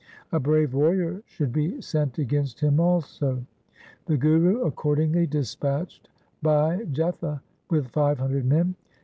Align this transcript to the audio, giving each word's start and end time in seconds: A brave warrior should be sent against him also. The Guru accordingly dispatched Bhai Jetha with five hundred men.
A 0.31 0.39
brave 0.39 0.73
warrior 0.73 1.21
should 1.27 1.53
be 1.53 1.79
sent 1.79 2.17
against 2.17 2.59
him 2.59 2.79
also. 2.79 3.45
The 4.07 4.17
Guru 4.17 4.61
accordingly 4.63 5.27
dispatched 5.27 6.09
Bhai 6.41 6.87
Jetha 6.87 7.41
with 7.69 7.89
five 7.89 8.17
hundred 8.17 8.45
men. 8.45 8.73